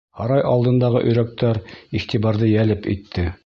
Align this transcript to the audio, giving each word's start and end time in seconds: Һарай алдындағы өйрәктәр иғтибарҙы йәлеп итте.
Һарай 0.19 0.39
алдындағы 0.51 1.03
өйрәктәр 1.11 1.61
иғтибарҙы 2.01 2.53
йәлеп 2.57 2.93
итте. 2.99 3.33